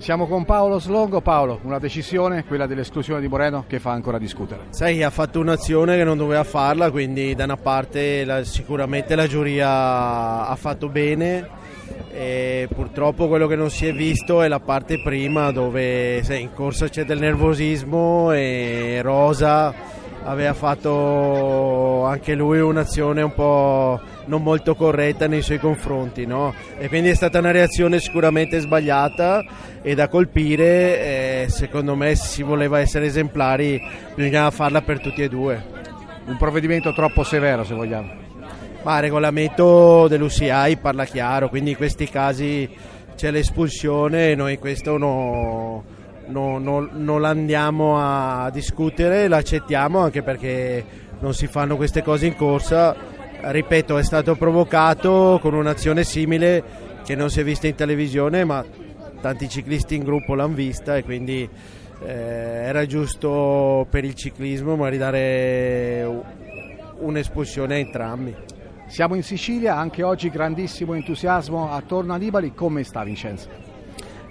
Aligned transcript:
Siamo 0.00 0.26
con 0.26 0.46
Paolo 0.46 0.80
Slongo. 0.80 1.20
Paolo, 1.20 1.60
una 1.64 1.78
decisione, 1.78 2.46
quella 2.46 2.66
dell'esclusione 2.66 3.20
di 3.20 3.28
Moreno, 3.28 3.66
che 3.68 3.78
fa 3.78 3.90
ancora 3.90 4.16
discutere. 4.16 4.62
Sai, 4.70 5.02
ha 5.02 5.10
fatto 5.10 5.40
un'azione 5.40 5.94
che 5.98 6.04
non 6.04 6.16
doveva 6.16 6.42
farla, 6.42 6.90
quindi 6.90 7.34
da 7.34 7.44
una 7.44 7.58
parte 7.58 8.24
la, 8.24 8.42
sicuramente 8.42 9.14
la 9.14 9.26
giuria 9.26 10.48
ha 10.48 10.56
fatto 10.56 10.88
bene. 10.88 11.46
E 12.12 12.66
purtroppo 12.74 13.28
quello 13.28 13.46
che 13.46 13.56
non 13.56 13.68
si 13.68 13.86
è 13.86 13.92
visto 13.92 14.40
è 14.40 14.48
la 14.48 14.58
parte 14.58 15.02
prima 15.02 15.52
dove 15.52 16.22
sai, 16.24 16.40
in 16.40 16.54
corsa 16.54 16.88
c'è 16.88 17.04
del 17.04 17.18
nervosismo 17.18 18.32
e 18.32 19.00
Rosa 19.02 19.74
aveva 20.24 20.54
fatto 20.54 22.04
anche 22.04 22.34
lui 22.34 22.58
un'azione 22.58 23.20
un 23.20 23.34
po' 23.34 24.00
non 24.30 24.42
molto 24.44 24.76
corretta 24.76 25.26
nei 25.26 25.42
suoi 25.42 25.58
confronti 25.58 26.24
no? 26.24 26.54
e 26.78 26.88
quindi 26.88 27.08
è 27.08 27.14
stata 27.14 27.40
una 27.40 27.50
reazione 27.50 27.98
sicuramente 27.98 28.60
sbagliata 28.60 29.44
e 29.82 29.94
da 29.96 30.08
colpire 30.08 31.00
eh, 31.00 31.46
secondo 31.48 31.96
me 31.96 32.14
se 32.14 32.26
si 32.26 32.42
voleva 32.44 32.78
essere 32.78 33.06
esemplari 33.06 33.82
bisognava 34.14 34.50
farla 34.50 34.82
per 34.82 35.00
tutti 35.00 35.22
e 35.22 35.28
due 35.28 35.62
un 36.26 36.36
provvedimento 36.36 36.92
troppo 36.92 37.24
severo 37.24 37.64
se 37.64 37.74
vogliamo 37.74 38.12
ma 38.82 38.96
il 38.96 39.02
regolamento 39.02 40.06
dell'UCI 40.08 40.78
parla 40.80 41.04
chiaro 41.04 41.48
quindi 41.48 41.70
in 41.70 41.76
questi 41.76 42.08
casi 42.08 42.70
c'è 43.16 43.32
l'espulsione 43.32 44.30
e 44.30 44.34
noi 44.36 44.58
questo 44.58 44.96
no 44.96 45.98
no, 46.30 46.58
no, 46.58 46.88
non 46.92 47.20
l'andiamo 47.20 47.98
a 47.98 48.48
discutere, 48.50 49.26
l'accettiamo 49.26 49.98
anche 49.98 50.22
perché 50.22 50.84
non 51.20 51.34
si 51.34 51.46
fanno 51.46 51.76
queste 51.76 52.02
cose 52.02 52.26
in 52.26 52.36
corsa. 52.36 53.18
Ripeto, 53.42 53.96
è 53.96 54.02
stato 54.02 54.36
provocato 54.36 55.38
con 55.40 55.54
un'azione 55.54 56.04
simile 56.04 56.62
che 57.04 57.14
non 57.14 57.30
si 57.30 57.40
è 57.40 57.44
vista 57.44 57.66
in 57.66 57.74
televisione, 57.74 58.44
ma 58.44 58.64
tanti 59.20 59.48
ciclisti 59.48 59.94
in 59.94 60.04
gruppo 60.04 60.34
l'hanno 60.34 60.54
vista 60.54 60.96
e 60.96 61.02
quindi 61.02 61.48
eh, 62.02 62.10
era 62.10 62.84
giusto 62.86 63.86
per 63.90 64.04
il 64.04 64.14
ciclismo 64.14 64.76
ma 64.76 64.88
ridare 64.88 66.06
un'espulsione 66.98 67.74
a 67.74 67.78
entrambi. 67.78 68.36
Siamo 68.86 69.14
in 69.14 69.22
Sicilia, 69.22 69.76
anche 69.76 70.02
oggi 70.02 70.28
grandissimo 70.28 70.94
entusiasmo 70.94 71.72
attorno 71.72 72.12
a 72.12 72.16
Nibali, 72.16 72.52
come 72.52 72.84
sta 72.84 73.02
Vincenzo? 73.04 73.69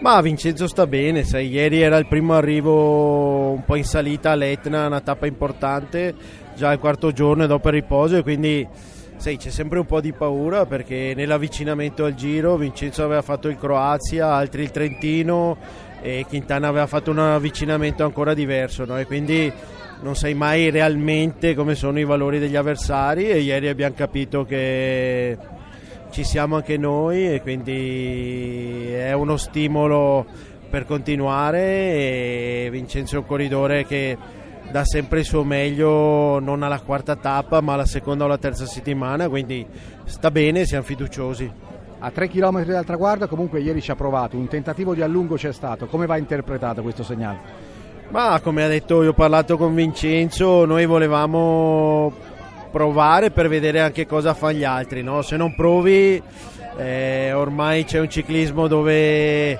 Ma 0.00 0.20
Vincenzo 0.20 0.66
sta 0.66 0.86
bene, 0.86 1.24
sai, 1.24 1.48
ieri 1.48 1.80
era 1.80 1.96
il 1.96 2.06
primo 2.06 2.34
arrivo 2.34 3.52
un 3.52 3.64
po' 3.64 3.76
in 3.76 3.84
salita 3.84 4.32
all'Etna, 4.32 4.86
una 4.86 5.00
tappa 5.00 5.26
importante, 5.26 6.14
già 6.54 6.72
il 6.72 6.78
quarto 6.78 7.12
giorno 7.12 7.44
e 7.44 7.46
dopo 7.46 7.68
il 7.68 7.74
riposo 7.74 8.16
e 8.16 8.22
quindi 8.22 8.66
sai, 9.16 9.36
c'è 9.38 9.50
sempre 9.50 9.78
un 9.78 9.86
po' 9.86 10.00
di 10.00 10.12
paura 10.12 10.66
perché 10.66 11.14
nell'avvicinamento 11.16 12.04
al 12.04 12.14
giro 12.14 12.56
Vincenzo 12.56 13.04
aveva 13.04 13.22
fatto 13.22 13.48
il 13.48 13.56
Croazia, 13.56 14.32
altri 14.32 14.62
il 14.62 14.70
Trentino 14.70 15.56
e 16.02 16.26
Quintana 16.28 16.68
aveva 16.68 16.86
fatto 16.86 17.10
un 17.10 17.20
avvicinamento 17.20 18.04
ancora 18.04 18.34
diverso 18.34 18.84
no? 18.84 18.98
e 18.98 19.06
quindi 19.06 19.50
non 20.02 20.14
sai 20.16 20.34
mai 20.34 20.68
realmente 20.68 21.54
come 21.54 21.74
sono 21.74 21.98
i 21.98 22.04
valori 22.04 22.38
degli 22.38 22.56
avversari 22.56 23.30
e 23.30 23.38
ieri 23.38 23.68
abbiamo 23.68 23.94
capito 23.96 24.44
che 24.44 25.38
ci 26.14 26.22
siamo 26.22 26.54
anche 26.54 26.76
noi 26.76 27.34
e 27.34 27.40
quindi 27.40 28.86
è 28.92 29.10
uno 29.14 29.36
stimolo 29.36 30.24
per 30.70 30.86
continuare 30.86 31.58
e 31.58 32.68
Vincenzo 32.70 33.16
è 33.16 33.18
un 33.18 33.26
corridore 33.26 33.84
che 33.84 34.16
dà 34.70 34.84
sempre 34.84 35.18
il 35.18 35.24
suo 35.24 35.42
meglio 35.42 36.38
non 36.38 36.62
alla 36.62 36.78
quarta 36.78 37.16
tappa 37.16 37.60
ma 37.60 37.72
alla 37.72 37.84
seconda 37.84 38.22
o 38.22 38.26
alla 38.28 38.38
terza 38.38 38.64
settimana 38.64 39.28
quindi 39.28 39.66
sta 40.04 40.30
bene, 40.30 40.64
siamo 40.66 40.84
fiduciosi 40.84 41.50
a 41.98 42.10
3 42.12 42.28
km 42.28 42.64
dal 42.64 42.84
traguardo 42.84 43.26
comunque 43.26 43.58
ieri 43.58 43.82
ci 43.82 43.90
ha 43.90 43.96
provato 43.96 44.36
un 44.36 44.46
tentativo 44.46 44.94
di 44.94 45.02
allungo 45.02 45.34
c'è 45.34 45.52
stato 45.52 45.86
come 45.86 46.06
va 46.06 46.16
interpretato 46.16 46.82
questo 46.82 47.02
segnale? 47.02 47.38
ma 48.10 48.38
come 48.40 48.62
ha 48.62 48.68
detto 48.68 49.02
io 49.02 49.10
ho 49.10 49.14
parlato 49.14 49.56
con 49.56 49.74
Vincenzo 49.74 50.64
noi 50.64 50.86
volevamo 50.86 52.12
provare 52.74 53.30
per 53.30 53.46
vedere 53.46 53.78
anche 53.78 54.04
cosa 54.04 54.34
fanno 54.34 54.54
gli 54.54 54.64
altri, 54.64 55.00
no? 55.00 55.22
se 55.22 55.36
non 55.36 55.54
provi 55.54 56.20
eh, 56.76 57.32
ormai 57.32 57.84
c'è 57.84 58.00
un 58.00 58.10
ciclismo 58.10 58.66
dove 58.66 59.56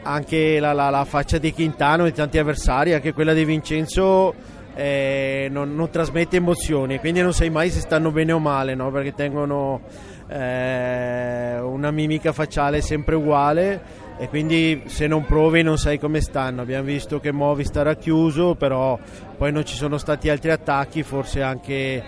anche 0.00 0.58
la, 0.58 0.72
la, 0.72 0.88
la, 0.88 1.04
faccia 1.04 1.36
di 1.36 1.52
Quintano 1.52 2.06
e 2.06 2.12
tanti 2.12 2.38
avversari, 2.38 2.94
anche 2.94 3.12
quella 3.12 3.34
di 3.34 3.44
Vincenzo 3.44 4.32
eh, 4.74 5.48
non, 5.50 5.74
non, 5.74 5.90
trasmette 5.90 6.36
emozioni, 6.36 6.98
quindi 7.00 7.20
non 7.20 7.34
sai 7.34 7.50
mai 7.50 7.68
se 7.68 7.80
stanno 7.80 8.10
bene 8.10 8.32
o 8.32 8.38
male, 8.38 8.74
no? 8.74 8.90
perché 8.90 9.12
tengono 9.12 9.82
eh, 10.26 11.58
una 11.60 11.90
mimica 11.90 12.32
facciale 12.32 12.80
sempre 12.80 13.14
uguale 13.14 14.06
e 14.20 14.28
quindi 14.28 14.82
se 14.86 15.06
non 15.06 15.24
provi 15.24 15.62
non 15.62 15.78
sai 15.78 15.98
come 15.98 16.20
stanno. 16.20 16.62
Abbiamo 16.62 16.84
visto 16.84 17.20
che 17.20 17.30
Movistar 17.30 17.86
ha 17.86 17.94
chiuso, 17.94 18.56
però 18.56 18.98
poi 19.36 19.52
non 19.52 19.64
ci 19.64 19.76
sono 19.76 19.96
stati 19.96 20.28
altri 20.28 20.50
attacchi, 20.50 21.04
forse 21.04 21.40
anche 21.40 22.02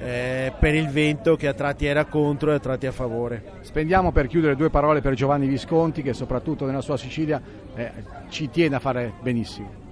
eh, 0.00 0.52
per 0.58 0.74
il 0.74 0.88
vento 0.88 1.36
che 1.36 1.48
a 1.48 1.54
tratti 1.54 1.86
era 1.86 2.04
contro 2.04 2.50
e 2.50 2.54
a 2.54 2.58
tratti 2.58 2.86
a 2.86 2.92
favore. 2.92 3.42
Spendiamo 3.60 4.12
per 4.12 4.26
chiudere 4.26 4.56
due 4.56 4.70
parole 4.70 5.00
per 5.00 5.14
Giovanni 5.14 5.46
Visconti 5.46 6.02
che 6.02 6.12
soprattutto 6.12 6.66
nella 6.66 6.80
sua 6.80 6.96
Sicilia 6.96 7.40
eh, 7.74 7.90
ci 8.28 8.50
tiene 8.50 8.76
a 8.76 8.80
fare 8.80 9.12
benissimo. 9.22 9.84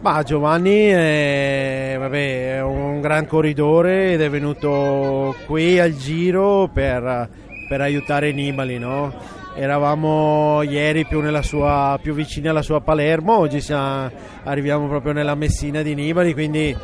Ma 0.00 0.22
Giovanni 0.22 0.86
è, 0.86 1.96
vabbè, 1.98 2.56
è, 2.56 2.62
un 2.62 3.00
gran 3.00 3.26
corridore 3.26 4.12
ed 4.12 4.20
è 4.20 4.30
venuto 4.30 5.34
qui 5.44 5.80
al 5.80 5.92
giro 5.96 6.70
per, 6.72 7.28
per 7.68 7.80
aiutare 7.80 8.32
Nibali. 8.32 8.78
No? 8.78 9.12
Eravamo 9.56 10.62
ieri 10.62 11.04
più, 11.04 11.20
sua, 11.42 11.98
più, 12.00 12.14
vicini 12.14 12.46
alla 12.46 12.62
sua 12.62 12.80
Palermo, 12.80 13.38
oggi 13.38 13.60
siamo, 13.60 14.08
arriviamo 14.44 14.86
proprio 14.86 15.12
nella 15.12 15.34
Messina 15.34 15.82
di 15.82 15.96
Nibali, 15.96 16.32
quindi 16.32 16.76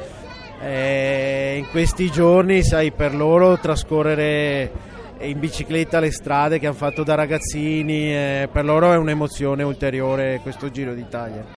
eh, 0.60 1.56
in 1.58 1.68
questi 1.70 2.10
giorni 2.10 2.62
sai, 2.62 2.92
per 2.92 3.14
loro 3.14 3.58
trascorrere 3.58 4.70
in 5.20 5.38
bicicletta 5.38 6.00
le 6.00 6.10
strade 6.10 6.58
che 6.58 6.66
hanno 6.66 6.74
fatto 6.74 7.02
da 7.02 7.14
ragazzini, 7.14 8.12
eh, 8.12 8.48
per 8.50 8.64
loro 8.64 8.92
è 8.92 8.96
un'emozione 8.96 9.62
ulteriore 9.62 10.40
questo 10.42 10.70
Giro 10.70 10.94
d'Italia. 10.94 11.44